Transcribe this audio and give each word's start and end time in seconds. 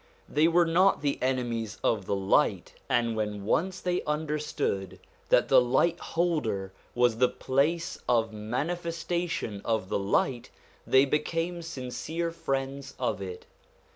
They 0.27 0.47
were 0.47 0.65
not 0.65 1.03
the 1.03 1.21
enemies 1.21 1.77
of 1.83 2.05
the 2.07 2.15
light, 2.15 2.73
and 2.89 3.15
when 3.15 3.45
once 3.45 3.75
SOME 3.75 3.83
CHRISTIAN 3.83 3.99
SUBJECTS 3.99 4.05
147 4.07 4.57
they 4.57 4.89
understood 4.89 4.99
that 5.29 5.47
the 5.47 5.61
light 5.61 5.99
holder 5.99 6.73
was 6.95 7.17
the 7.17 7.29
place 7.29 7.99
of 8.09 8.33
manifestation 8.33 9.61
of 9.63 9.89
the 9.89 9.99
light, 9.99 10.49
they 10.87 11.05
became 11.05 11.61
sincere 11.61 12.31
friends 12.31 12.95
of 12.97 13.21
it. 13.21 13.45